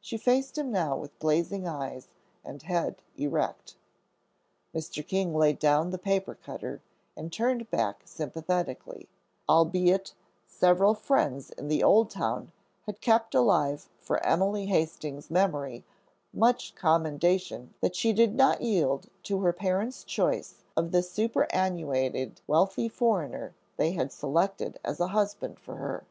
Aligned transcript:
She 0.00 0.16
faced 0.16 0.58
him 0.58 0.72
now 0.72 0.96
with 0.96 1.16
blazing 1.20 1.64
eyes 1.68 2.08
and 2.44 2.60
head 2.60 2.96
erect. 3.16 3.76
Mr. 4.74 5.06
King 5.06 5.32
laid 5.32 5.60
down 5.60 5.90
the 5.90 5.96
paper 5.98 6.34
cutter 6.34 6.82
and 7.16 7.32
turned 7.32 7.70
back 7.70 8.02
sympathetically; 8.04 9.08
albeit 9.48 10.12
several 10.44 10.94
friends 10.94 11.50
in 11.50 11.68
the 11.68 11.84
old 11.84 12.10
town 12.10 12.50
had 12.86 13.00
kept 13.00 13.32
alive 13.32 13.88
for 14.00 14.18
Emily 14.26 14.66
Hastings's 14.66 15.30
memory 15.30 15.84
much 16.32 16.74
commendation 16.74 17.72
that 17.80 17.94
she 17.94 18.12
did 18.12 18.34
not 18.34 18.62
yield 18.62 19.08
to 19.22 19.38
her 19.42 19.52
parents' 19.52 20.02
choice 20.02 20.64
of 20.76 20.90
the 20.90 21.00
superannuated 21.00 22.40
wealthy 22.48 22.88
foreigner 22.88 23.54
they 23.76 23.92
had 23.92 24.10
selected 24.10 24.80
as 24.84 24.98
a 24.98 25.06
husband 25.14 25.60
for 25.60 25.76
her. 25.76 26.04